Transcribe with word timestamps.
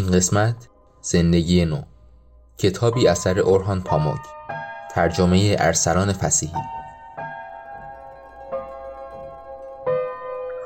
این 0.00 0.10
قسمت 0.10 0.54
زندگی 1.02 1.64
نو 1.64 1.82
کتابی 2.58 3.08
اثر 3.08 3.38
اورهان 3.38 3.80
پاموک 3.80 4.20
ترجمه 4.94 5.56
ارسلان 5.58 6.12
فسیحی. 6.12 6.62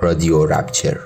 رادیو 0.01 0.47
رپچر 0.47 1.01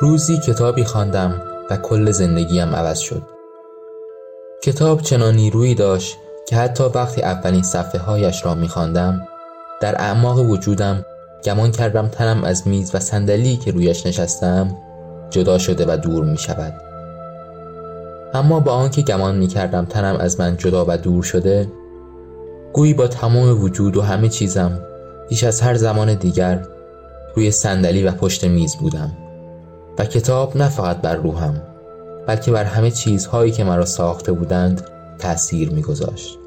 روزی 0.00 0.38
کتابی 0.38 0.84
خواندم 0.84 1.42
و 1.70 1.76
کل 1.76 2.10
زندگیم 2.10 2.74
عوض 2.74 2.98
شد. 2.98 3.22
کتاب 4.62 5.02
چنان 5.02 5.34
نیرویی 5.34 5.74
داشت 5.74 6.16
که 6.48 6.56
حتی 6.56 6.84
وقتی 6.84 7.22
اولین 7.22 7.62
صفحه 7.62 8.00
هایش 8.00 8.46
را 8.46 8.54
می 8.54 8.70
در 9.80 10.02
اعماق 10.02 10.38
وجودم 10.38 11.04
گمان 11.44 11.70
کردم 11.70 12.08
تنم 12.08 12.44
از 12.44 12.68
میز 12.68 12.94
و 12.94 12.98
صندلی 12.98 13.56
که 13.56 13.70
رویش 13.70 14.06
نشستم 14.06 14.76
جدا 15.30 15.58
شده 15.58 15.84
و 15.88 15.96
دور 15.96 16.24
می 16.24 16.38
شود 16.38 16.74
اما 18.34 18.60
با 18.60 18.72
آنکه 18.72 19.02
گمان 19.02 19.36
می 19.36 19.46
کردم 19.46 19.84
تنم 19.84 20.16
از 20.16 20.40
من 20.40 20.56
جدا 20.56 20.84
و 20.88 20.96
دور 20.96 21.22
شده 21.22 21.72
گویی 22.72 22.94
با 22.94 23.06
تمام 23.08 23.62
وجود 23.62 23.96
و 23.96 24.02
همه 24.02 24.28
چیزم 24.28 24.80
بیش 25.28 25.44
از 25.44 25.60
هر 25.60 25.74
زمان 25.74 26.14
دیگر 26.14 26.66
روی 27.36 27.50
صندلی 27.50 28.04
و 28.04 28.12
پشت 28.12 28.44
میز 28.44 28.76
بودم. 28.76 29.27
و 29.98 30.04
کتاب 30.04 30.56
نه 30.56 30.68
فقط 30.68 31.00
بر 31.00 31.14
روحم 31.14 31.62
بلکه 32.26 32.50
بر 32.50 32.64
همه 32.64 32.90
چیزهایی 32.90 33.52
که 33.52 33.64
مرا 33.64 33.84
ساخته 33.84 34.32
بودند 34.32 34.84
تأثیر 35.18 35.70
میگذاشت. 35.70 36.38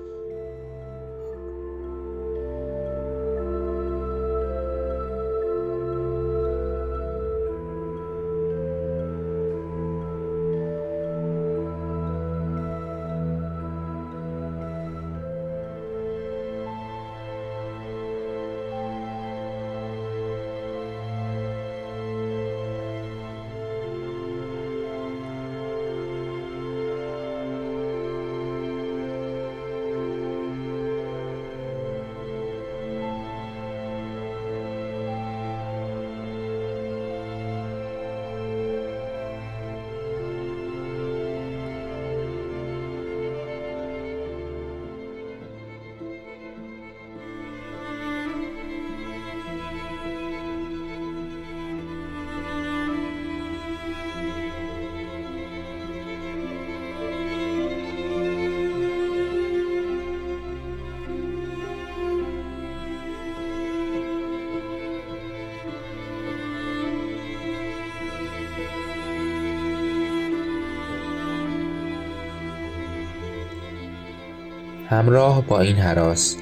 همراه 74.91 75.41
با 75.41 75.59
این 75.59 75.75
حراس 75.75 76.35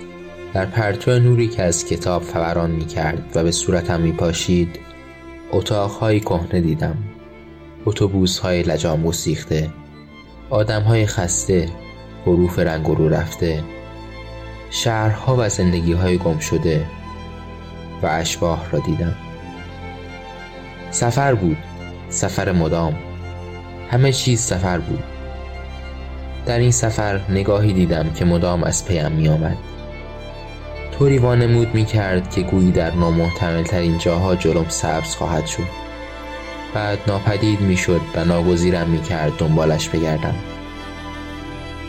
در 0.53 0.65
پرتو 0.65 1.19
نوری 1.19 1.47
که 1.47 1.63
از 1.63 1.85
کتاب 1.85 2.21
فوران 2.23 2.71
می 2.71 2.85
کرد 2.85 3.31
و 3.35 3.43
به 3.43 3.51
صورتم 3.51 4.01
می 4.01 4.11
پاشید 4.11 4.79
اتاقهای 5.51 6.19
کهنه 6.19 6.61
دیدم. 6.61 6.97
اتوبوس 7.85 8.39
های 8.39 8.63
لجام 8.63 9.11
سیخته 9.11 9.69
آدم 10.49 10.81
های 10.81 11.05
خسته 11.05 11.69
حروف 12.25 12.59
رنگ 12.59 12.85
رو 12.85 13.09
رفته 13.09 13.63
شهرها 14.69 15.35
و 15.39 15.49
زندگی 15.49 15.93
های 15.93 16.17
گم 16.17 16.39
شده 16.39 16.85
و 18.01 18.07
اشباه 18.07 18.71
را 18.71 18.79
دیدم. 18.79 19.15
سفر 20.91 21.33
بود 21.33 21.57
سفر 22.09 22.51
مدام. 22.51 22.95
همه 23.91 24.11
چیز 24.11 24.39
سفر 24.39 24.77
بود. 24.77 25.18
در 26.45 26.59
این 26.59 26.71
سفر 26.71 27.19
نگاهی 27.29 27.73
دیدم 27.73 28.09
که 28.09 28.25
مدام 28.25 28.63
از 28.63 28.85
پیم 28.85 29.11
می 29.11 29.29
آمد 29.29 29.57
طوری 30.99 31.17
وانمود 31.17 31.75
می 31.75 31.85
کرد 31.85 32.29
که 32.29 32.41
گویی 32.41 32.71
در 32.71 32.91
نامحتمل 32.91 33.63
ترین 33.63 33.97
جاها 33.97 34.35
جلوم 34.35 34.65
سبز 34.69 35.15
خواهد 35.15 35.45
شد. 35.45 35.67
بعد 36.73 36.99
ناپدید 37.07 37.61
می 37.61 37.77
شد 37.77 38.01
و 38.15 38.25
ناگزیرم 38.25 38.89
می 38.89 39.01
کرد 39.01 39.37
دنبالش 39.37 39.89
بگردم. 39.89 40.35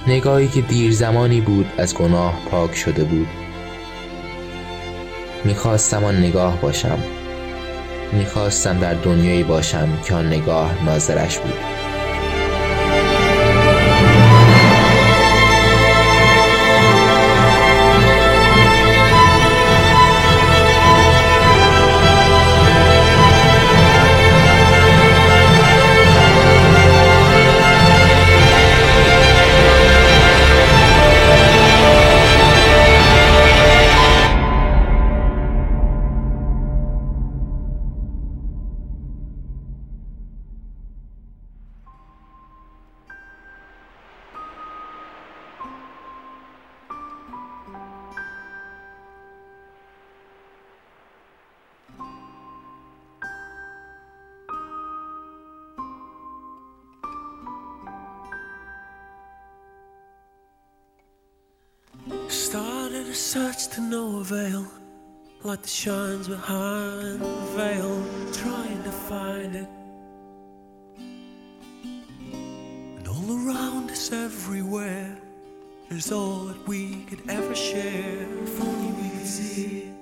نگاهی 0.07 0.49
که 0.49 0.61
دیر 0.61 0.93
زمانی 0.93 1.41
بود 1.41 1.67
از 1.79 1.95
گناه 1.95 2.35
پاک 2.51 2.77
شده 2.77 3.05
بود. 3.05 3.29
می‌خواستم 5.45 6.05
آن 6.05 6.19
نگاه 6.19 6.61
باشم. 6.61 6.99
می‌خواستم 8.13 8.79
در 8.79 8.95
دنیایی 8.95 9.43
باشم 9.43 9.89
که 10.05 10.15
آن 10.15 10.27
نگاه 10.27 10.85
ناظرش 10.85 11.39
بود. 11.39 11.80
Search 63.31 63.69
to 63.69 63.81
no 63.81 64.19
avail. 64.19 64.67
Light 65.45 65.63
that 65.63 65.71
shines 65.71 66.27
behind 66.27 67.21
the 67.21 67.47
veil, 67.57 68.05
trying 68.33 68.83
to 68.83 68.91
find 68.91 69.55
it. 69.55 69.69
And 72.99 73.07
all 73.07 73.31
around 73.31 73.89
us, 73.89 74.11
everywhere, 74.11 75.17
is 75.91 76.11
all 76.11 76.47
that 76.47 76.67
we 76.67 77.05
could 77.05 77.23
ever 77.31 77.55
share. 77.55 78.27
If 78.43 78.61
only 78.61 78.91
we 79.01 79.09
could 79.11 79.29
see 79.29 79.93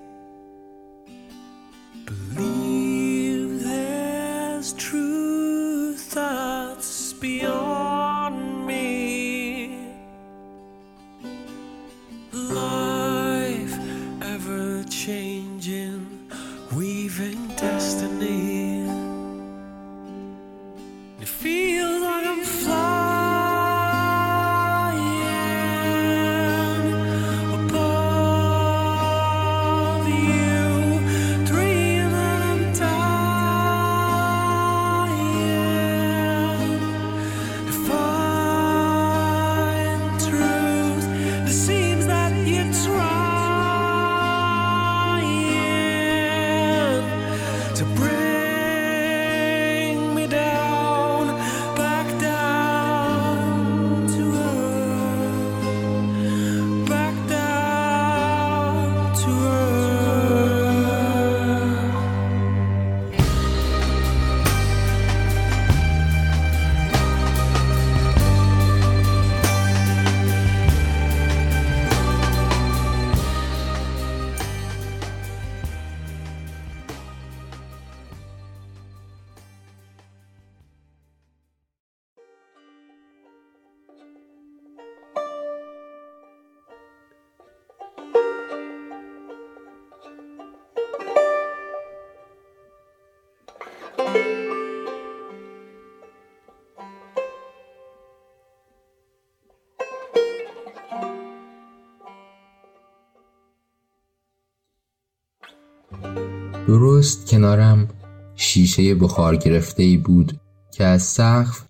درست 106.68 107.30
کنارم 107.30 107.88
شیشه 108.34 108.94
بخار 108.94 109.36
گرفته 109.36 109.82
ای 109.82 109.96
بود 109.96 110.40
که 110.72 110.84
از 110.84 111.02
سقف 111.02 111.62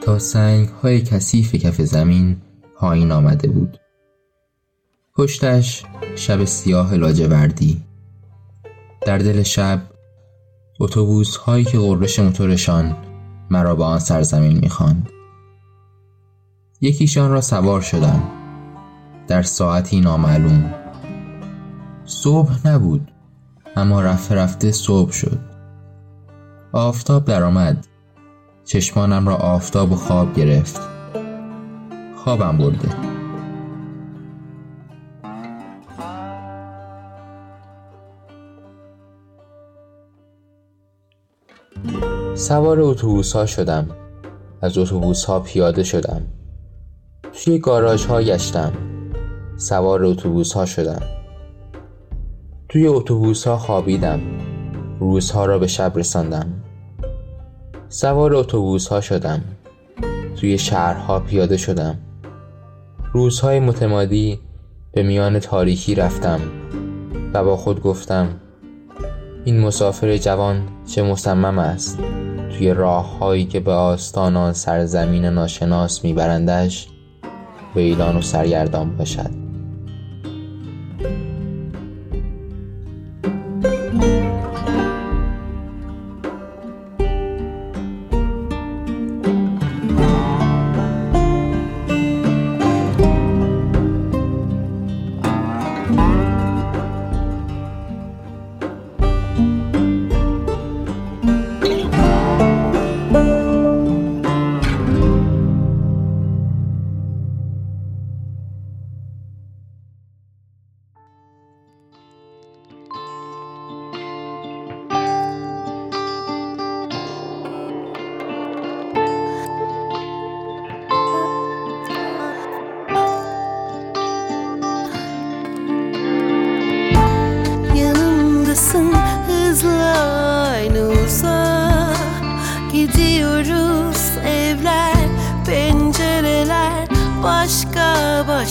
تا 0.00 0.18
سنگ 0.18 0.68
های 0.68 1.02
کثیف 1.02 1.54
کف 1.54 1.82
زمین 1.82 2.36
پایین 2.76 3.12
آمده 3.12 3.48
بود. 3.48 3.78
پشتش 5.16 5.84
شب 6.16 6.44
سیاه 6.44 6.94
لاجوردی. 6.94 7.82
در 9.06 9.18
دل 9.18 9.42
شب 9.42 9.82
اتوبوس 10.80 11.36
هایی 11.36 11.64
که 11.64 11.78
غرش 11.78 12.18
موتورشان 12.18 12.96
مرا 13.50 13.74
به 13.74 13.84
آن 13.84 13.98
سرزمین 13.98 14.58
می‌خواند. 14.58 15.10
یکیشان 16.80 17.30
را 17.30 17.40
سوار 17.40 17.80
شدم. 17.80 18.22
در 19.28 19.42
ساعتی 19.42 20.00
نامعلوم. 20.00 20.74
صبح 22.04 22.68
نبود. 22.68 23.13
اما 23.76 24.02
رفته 24.02 24.34
رفته 24.34 24.72
صبح 24.72 25.12
شد. 25.12 25.38
آفتاب 26.72 27.24
درآمد. 27.24 27.86
چشمانم 28.64 29.28
را 29.28 29.36
آفتاب 29.36 29.92
و 29.92 29.96
خواب 29.96 30.34
گرفت. 30.34 30.80
خوابم 32.16 32.58
برده. 32.58 32.88
سوار 42.34 42.80
اتوبوس 42.80 43.36
ها 43.36 43.46
شدم. 43.46 43.88
از 44.62 44.78
اتوبوس 44.78 45.24
ها 45.24 45.40
پیاده 45.40 45.82
شدم. 45.82 46.22
توی 47.32 47.58
گاراژ 47.58 48.06
ها 48.06 48.22
گشتم. 48.22 48.72
سوار 49.56 50.04
اتوبوس 50.04 50.52
ها 50.52 50.66
شدم. 50.66 51.13
توی 52.74 52.86
اتوبوس 52.86 53.46
ها 53.46 53.58
خوابیدم. 53.58 54.20
روزها 55.00 55.46
را 55.46 55.58
به 55.58 55.66
شب 55.66 55.92
رساندم. 55.94 56.46
سوار 57.88 58.34
اتوبوس 58.34 58.88
ها 58.88 59.00
شدم. 59.00 59.42
توی 60.36 60.58
شهرها 60.58 61.20
پیاده 61.20 61.56
شدم. 61.56 61.98
روزهای 63.12 63.60
متمادی 63.60 64.40
به 64.92 65.02
میان 65.02 65.38
تاریکی 65.38 65.94
رفتم 65.94 66.40
و 67.34 67.44
با 67.44 67.56
خود 67.56 67.82
گفتم 67.82 68.28
این 69.44 69.60
مسافر 69.60 70.16
جوان 70.16 70.62
چه 70.86 71.02
مصمم 71.02 71.58
است؟ 71.58 71.98
توی 72.58 72.74
راههایی 72.74 73.44
که 73.44 73.60
به 73.60 73.72
آستان 73.72 74.36
آن 74.36 74.52
سرزمین 74.52 75.24
ناشناس 75.24 76.04
میبرندش 76.04 76.88
ویلان 77.76 78.16
و 78.16 78.22
سرگردان 78.22 78.96
باشد. 78.96 79.43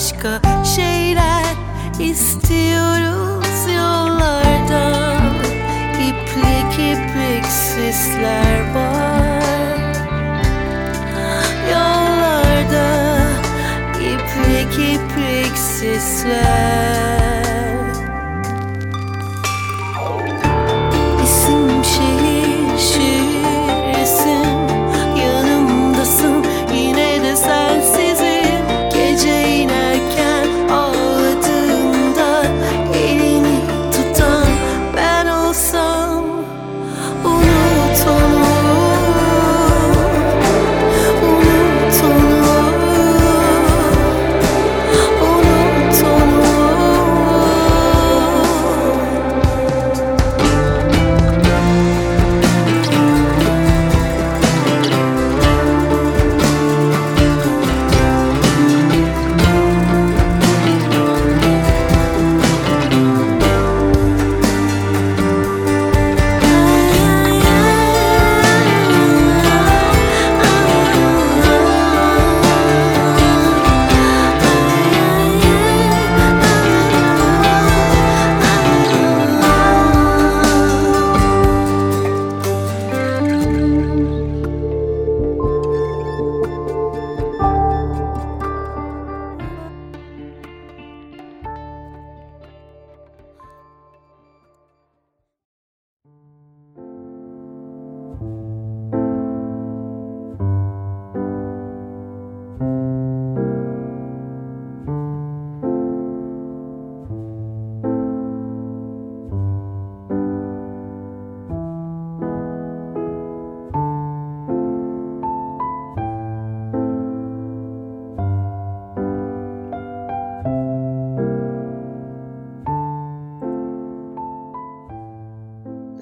Başka 0.03 0.63
şeyler 0.75 1.55
istiyoruz 1.99 3.73
yollardan 3.75 5.35
İplik 5.93 6.73
iplik 6.73 7.45
sisler 7.45 8.75
var. 8.75 9.87
Yollarda 11.71 13.17
iplik 13.99 14.73
iplik 14.73 15.57
sisler 15.57 16.82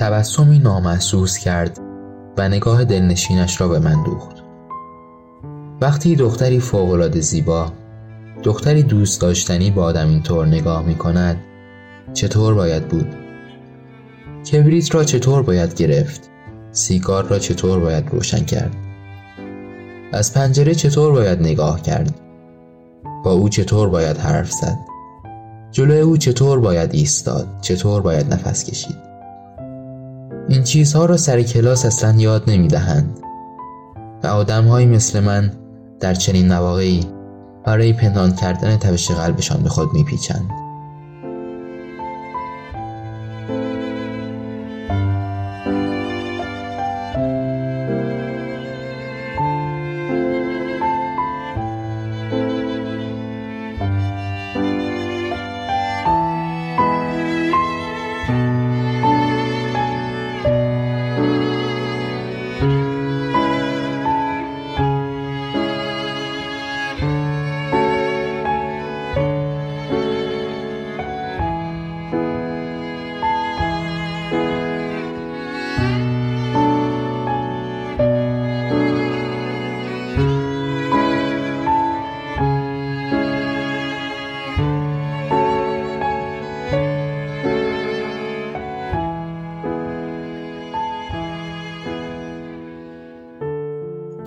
تبسمی 0.01 0.59
نامحسوس 0.59 1.37
کرد 1.37 1.79
و 2.37 2.49
نگاه 2.49 2.83
دلنشینش 2.83 3.61
را 3.61 3.67
به 3.67 3.79
من 3.79 4.03
دوخت 4.03 4.43
وقتی 5.81 6.15
دختری 6.15 6.59
فوقالعاده 6.59 7.21
زیبا 7.21 7.71
دختری 8.43 8.83
دوست 8.83 9.21
داشتنی 9.21 9.71
با 9.71 9.83
آدم 9.83 10.07
اینطور 10.07 10.47
نگاه 10.47 10.85
می 10.85 10.95
کند 10.95 11.37
چطور 12.13 12.53
باید 12.53 12.87
بود؟ 12.87 13.15
کبریت 14.51 14.95
را 14.95 15.03
چطور 15.03 15.43
باید 15.43 15.75
گرفت؟ 15.75 16.29
سیگار 16.71 17.27
را 17.27 17.39
چطور 17.39 17.79
باید 17.79 18.09
روشن 18.11 18.45
کرد؟ 18.45 18.75
از 20.13 20.33
پنجره 20.33 20.75
چطور 20.75 21.11
باید 21.11 21.41
نگاه 21.41 21.81
کرد؟ 21.81 22.19
با 23.23 23.31
او 23.31 23.49
چطور 23.49 23.89
باید 23.89 24.17
حرف 24.17 24.51
زد؟ 24.51 24.77
جلوی 25.71 25.99
او 25.99 26.17
چطور 26.17 26.59
باید 26.59 26.93
ایستاد؟ 26.93 27.47
چطور 27.61 28.01
باید 28.01 28.33
نفس 28.33 28.63
کشید؟ 28.63 29.10
این 30.51 30.63
چیزها 30.63 31.05
را 31.05 31.17
سر 31.17 31.41
کلاس 31.41 31.85
اصلا 31.85 32.15
یاد 32.17 32.49
نمی 32.49 32.67
دهند 32.67 33.19
و 34.23 34.27
آدمهایی 34.27 34.87
مثل 34.87 35.19
من 35.19 35.51
در 35.99 36.13
چنین 36.13 36.47
مواقعی 36.47 37.05
برای 37.65 37.93
پنهان 37.93 38.35
کردن 38.35 38.77
تبش 38.77 39.11
قلبشان 39.11 39.63
به 39.63 39.69
خود 39.69 39.93
می 39.93 40.05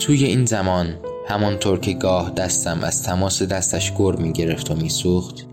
توی 0.05 0.25
این 0.25 0.45
زمان 0.45 0.95
همانطور 1.29 1.81
که 1.81 1.93
گاه 1.93 2.31
دستم 2.31 2.81
از 2.83 3.03
تماس 3.03 3.43
دستش 3.43 3.93
گر 3.99 4.13
می 4.13 4.33
گرفت 4.33 4.71
و 4.71 4.75
می 4.75 4.89
سوخت 4.89 5.47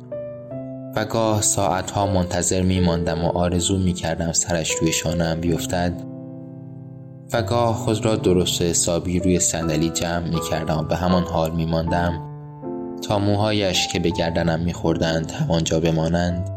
و 0.95 1.05
گاه 1.05 1.41
ساعتها 1.41 2.07
منتظر 2.07 2.61
می 2.61 2.79
ماندم 2.79 3.25
و 3.25 3.27
آرزو 3.27 3.77
می 3.77 3.93
کردم 3.93 4.31
سرش 4.31 4.71
روی 4.71 4.91
شانم 4.91 5.41
بیفتد 5.41 5.93
و 7.33 7.41
گاه 7.41 7.75
خود 7.75 8.05
را 8.05 8.15
درست 8.15 8.61
حسابی 8.61 9.19
روی 9.19 9.39
صندلی 9.39 9.89
جمع 9.89 10.29
می 10.29 10.41
کردم 10.49 10.77
و 10.77 10.83
به 10.83 10.95
همان 10.95 11.23
حال 11.23 11.51
می 11.51 11.65
ماندم 11.65 12.21
تا 13.01 13.19
موهایش 13.19 13.87
که 13.87 13.99
به 13.99 14.09
گردنم 14.09 14.59
می 14.59 14.73
خوردند 14.73 15.31
همانجا 15.31 15.79
بمانند. 15.79 16.49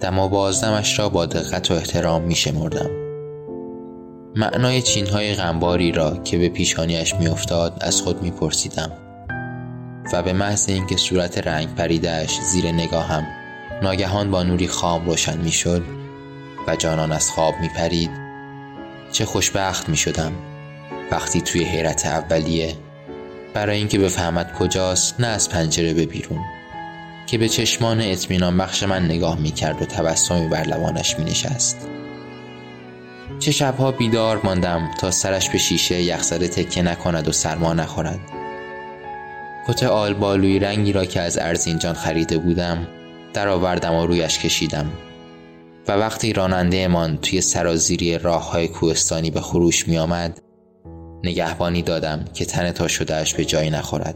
دم 0.00 0.18
و 0.18 0.28
بازدمش 0.28 0.98
را 0.98 1.08
با 1.08 1.26
دقت 1.26 1.70
و 1.70 1.74
احترام 1.74 2.22
می 2.22 2.34
شمردم 2.34 3.03
معنای 4.36 4.82
چینهای 4.82 5.34
غمباری 5.34 5.92
را 5.92 6.16
که 6.16 6.38
به 6.38 6.48
پیشانیش 6.48 7.14
میافتاد 7.14 7.78
از 7.80 8.02
خود 8.02 8.22
میپرسیدم 8.22 8.92
و 10.12 10.22
به 10.22 10.32
محض 10.32 10.68
اینکه 10.68 10.96
صورت 10.96 11.38
رنگ 11.38 11.74
پریدهش 11.74 12.40
زیر 12.40 12.72
نگاهم 12.72 13.26
ناگهان 13.82 14.30
با 14.30 14.42
نوری 14.42 14.68
خام 14.68 15.06
روشن 15.06 15.38
می‌شد 15.38 15.82
و 16.66 16.76
جانان 16.76 17.12
از 17.12 17.30
خواب 17.30 17.54
میپرید. 17.60 18.10
چه 19.12 19.24
خوشبخت 19.24 19.88
می‌شدم 19.88 20.32
وقتی 21.10 21.40
توی 21.40 21.64
حیرت 21.64 22.06
اولیه 22.06 22.74
برای 23.54 23.76
اینکه 23.78 23.98
بفهمد 23.98 24.52
کجاست 24.52 25.20
نه 25.20 25.26
از 25.26 25.48
پنجره 25.48 25.94
به 25.94 26.06
بیرون 26.06 26.40
که 27.26 27.38
به 27.38 27.48
چشمان 27.48 28.00
اطمینان 28.00 28.58
بخش 28.58 28.82
من 28.82 29.04
نگاه 29.04 29.38
می‌کرد 29.38 29.82
و 29.82 29.84
تبسمی 29.84 30.48
بر 30.48 30.62
لبانش 30.62 31.18
مینشست. 31.18 31.93
چه 33.38 33.50
شبها 33.52 33.92
بیدار 33.92 34.40
ماندم 34.44 34.90
تا 35.00 35.10
سرش 35.10 35.50
به 35.50 35.58
شیشه 35.58 36.02
یخزده 36.02 36.48
تکه 36.48 36.82
نکند 36.82 37.28
و 37.28 37.32
سرما 37.32 37.74
نخورد. 37.74 38.20
کت 39.68 39.82
آلبالوی 39.82 40.58
رنگی 40.58 40.92
را 40.92 41.04
که 41.04 41.20
از 41.20 41.38
ارزینجان 41.38 41.94
خریده 41.94 42.38
بودم 42.38 42.86
درآوردم 43.32 43.94
و 43.94 44.06
رویش 44.06 44.38
کشیدم. 44.38 44.90
و 45.88 45.92
وقتی 45.92 46.32
راننده 46.32 46.88
من 46.88 47.18
توی 47.18 47.40
سرازیری 47.40 48.18
راه 48.18 48.50
های 48.50 48.68
کوهستانی 48.68 49.30
به 49.30 49.40
خروش 49.40 49.88
می 49.88 49.98
آمد 49.98 50.40
نگهبانی 51.24 51.82
دادم 51.82 52.24
که 52.34 52.44
تن 52.44 52.72
تا 52.72 52.88
شدهش 52.88 53.34
به 53.34 53.44
جایی 53.44 53.70
نخورد. 53.70 54.14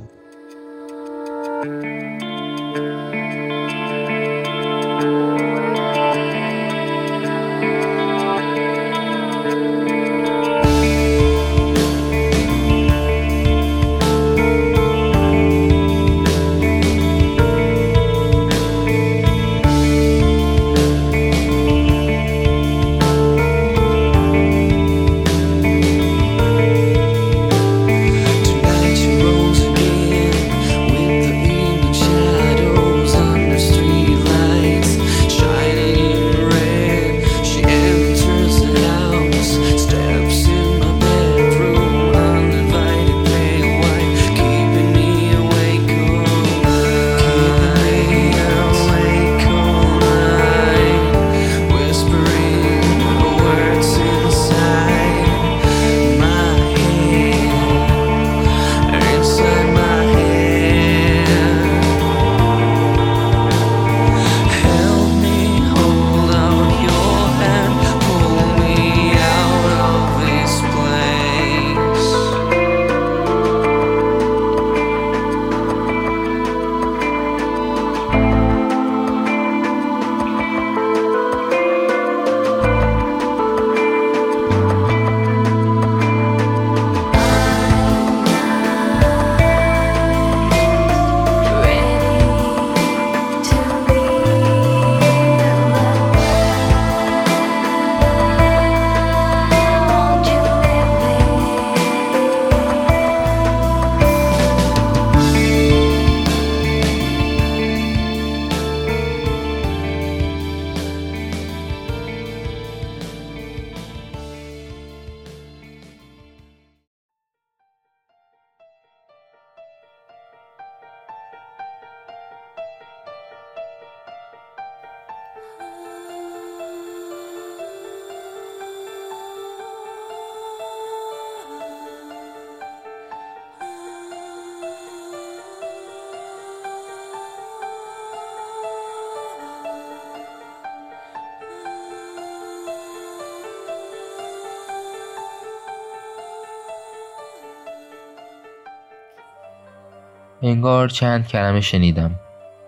انگار 150.43 150.89
چند 150.89 151.27
کلمه 151.27 151.61
شنیدم. 151.61 152.15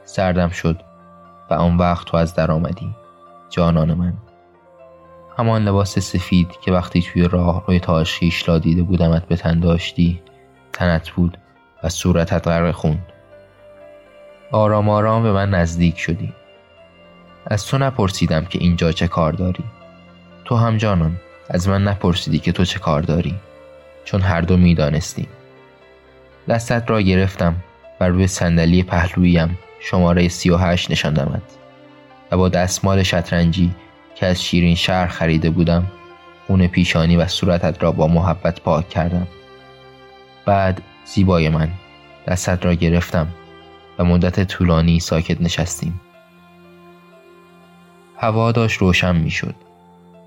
سردم 0.05 0.49
شد 0.49 0.81
و 1.51 1.55
آن 1.55 1.77
وقت 1.77 2.07
تو 2.07 2.17
از 2.17 2.35
در 2.35 2.51
آمدی 2.51 2.95
جانان 3.51 3.95
من. 3.95 4.13
همان 5.39 5.65
لباس 5.65 5.99
سفید 5.99 6.51
که 6.61 6.73
وقتی 6.73 7.03
توی 7.03 7.29
راه 7.29 7.65
روی 7.67 7.81
تاشیش 7.81 8.49
لا 8.49 8.59
دیده 8.59 8.83
بودمت 8.83 9.27
به 9.27 9.37
تن 9.37 9.61
داشتی 9.61 10.23
تنت 10.73 11.11
بود 11.11 11.39
و 11.83 11.89
صورتت 11.89 12.49
غرق 12.49 12.71
خون 12.71 12.99
آرام 14.53 14.89
آرام 14.89 15.23
به 15.23 15.33
من 15.33 15.51
نزدیک 15.51 15.99
شدی. 15.99 16.33
از 17.47 17.67
تو 17.67 17.79
نپرسیدم 17.79 18.45
که 18.45 18.59
اینجا 18.59 18.93
چه 18.93 19.09
کار 19.09 19.33
داری. 19.33 19.65
تو 20.45 20.57
هم 20.57 20.77
جانان 20.77 21.17
از 21.49 21.69
من 21.69 21.85
نپرسیدی 21.85 22.39
که 22.39 22.53
تو 22.53 22.65
چه 22.65 22.79
کار 22.79 23.03
داری. 23.03 23.35
چون 24.05 24.21
هر 24.21 24.41
دو 24.41 24.57
می‌دانستیم. 24.57 25.29
دستت 26.49 26.91
را 26.91 27.01
گرفتم 27.01 27.57
و 28.01 28.05
روی 28.05 28.27
صندلی 28.27 28.83
پهلویم 28.83 29.59
شماره 29.81 30.29
سی 30.29 30.51
و 30.51 30.57
هشت 30.57 30.91
نشاندمت 30.91 31.43
و 32.31 32.37
با 32.37 32.49
دستمال 32.49 33.03
شطرنجی 33.03 33.75
که 34.15 34.27
از 34.27 34.45
شیرین 34.45 34.75
شهر 34.75 35.07
خریده 35.07 35.51
بودم 35.51 35.87
خون 36.47 36.67
پیشانی 36.67 37.17
و 37.17 37.27
صورتت 37.27 37.83
را 37.83 37.93
با 37.93 38.07
محبت 38.07 38.61
پاک 38.61 38.89
کردم. 38.89 39.27
بعد 40.47 40.83
زیبای 41.05 41.49
من 41.49 41.69
دستت 42.27 42.65
را 42.65 42.75
گرفتم 42.75 43.27
و 43.99 44.05
مدت 44.05 44.45
طولانی 44.45 45.01
ساکت 45.01 45.41
نشستیم. 45.41 46.01
هوا 48.17 48.53
داشت 48.53 48.79
روشن 48.79 49.17
می 49.17 49.31
شد 49.31 49.55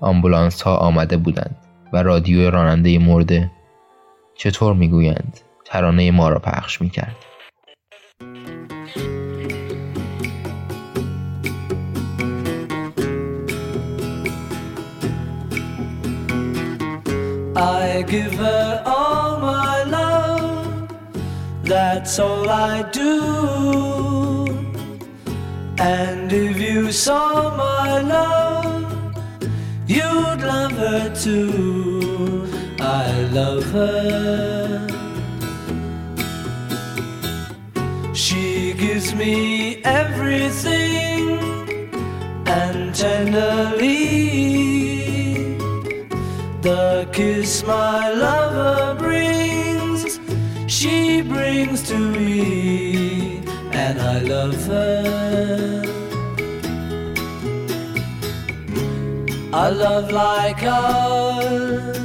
آمبولانس 0.00 0.62
ها 0.62 0.76
آمده 0.76 1.16
بودند 1.16 1.56
و 1.92 2.02
رادیو 2.02 2.50
راننده 2.50 2.98
مرده 2.98 3.50
چطور 4.36 4.74
می‌گویند؟ 4.74 5.40
ترانه 5.74 6.10
ما 6.10 6.28
را 6.28 6.38
پخش 6.38 6.80
می 6.80 6.90
کرد. 6.90 7.16
I 17.56 18.02
give 18.14 18.34
her 18.46 18.82
all 18.86 19.30
my 19.52 19.76
love, 19.96 20.88
that's 21.64 22.14
all 22.24 22.48
I 22.48 22.74
do. 23.02 23.12
And 25.96 26.32
if 26.44 26.56
you 26.68 26.92
saw 26.92 27.30
my 27.66 27.88
love, 28.14 28.86
you'd 29.94 30.40
love 30.52 30.76
her 30.86 31.04
too. 31.24 32.46
I 32.80 33.08
love 33.38 33.66
her. 33.78 34.93
Gives 38.78 39.14
me 39.14 39.82
everything 39.84 41.40
and 42.46 42.94
tenderly 42.94 44.54
the 46.64 47.06
kiss 47.12 47.62
my 47.64 48.10
lover 48.10 48.94
brings, 48.98 50.18
she 50.66 51.20
brings 51.20 51.82
to 51.82 51.98
me, 51.98 53.42
and 53.72 54.00
I 54.00 54.20
love 54.20 54.66
her. 54.66 55.82
A 59.52 59.70
love 59.70 60.10
like 60.10 60.62
ours 60.62 61.98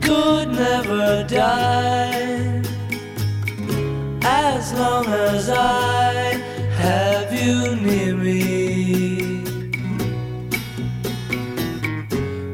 could 0.00 0.48
never 0.48 1.24
die 1.28 2.61
as 4.62 4.72
long 4.74 5.06
as 5.06 5.50
I 5.50 6.34
have 6.84 7.28
you 7.42 7.74
near 7.86 8.14
me. 8.14 9.42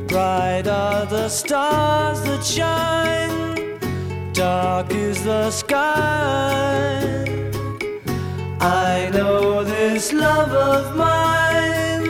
Bright 0.07 0.66
are 0.66 1.05
the 1.05 1.29
stars 1.29 2.18
that 2.27 2.42
shine, 2.57 3.79
dark 4.33 4.90
is 4.90 5.23
the 5.23 5.51
sky. 5.51 6.97
I 8.61 9.11
know 9.12 9.62
this 9.64 10.05
love 10.12 10.53
of 10.71 10.97
mine 10.97 12.07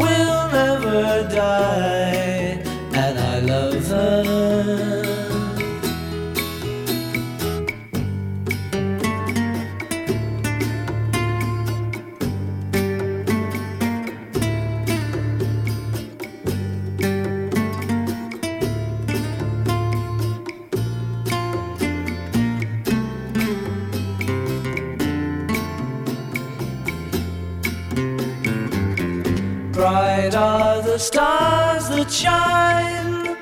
will 0.00 0.42
never 0.60 1.28
die, 1.28 2.17
Bright 30.18 30.34
are 30.34 30.82
the 30.82 30.98
stars 30.98 31.88
that 31.90 32.10
shine, 32.10 33.36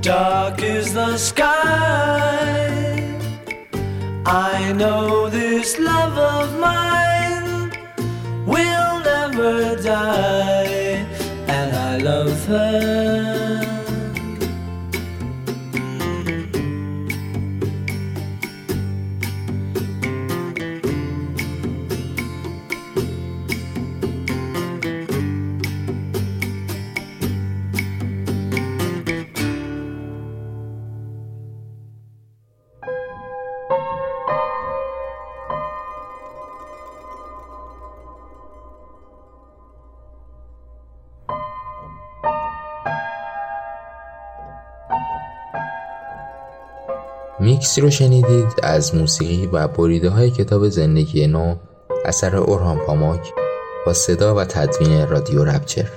dark 0.00 0.60
is 0.64 0.92
the 0.92 1.16
sky. 1.16 1.54
I 4.26 4.72
know 4.72 5.30
this 5.30 5.78
love 5.78 6.18
of 6.18 6.58
mine 6.58 7.70
will 8.46 8.98
never 8.98 9.80
die, 9.80 11.06
and 11.46 11.76
I 11.76 11.98
love 11.98 12.46
her. 12.46 13.27
میکسی 47.58 47.80
رو 47.80 47.90
شنیدید 47.90 48.46
از 48.62 48.94
موسیقی 48.94 49.46
و 49.46 49.68
بریده 49.68 50.10
های 50.10 50.30
کتاب 50.30 50.68
زندگی 50.68 51.26
نو 51.26 51.54
اثر 52.04 52.36
اورهان 52.36 52.78
پاماک 52.78 53.32
با 53.86 53.92
صدا 53.92 54.34
و 54.34 54.44
تدوین 54.44 55.08
رادیو 55.08 55.44
رپچر. 55.44 55.90